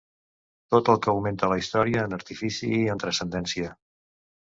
[0.75, 3.75] Tot el que augmenta la història en artifici i en transcendència.